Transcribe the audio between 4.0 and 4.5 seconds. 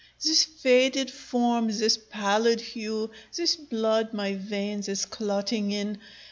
my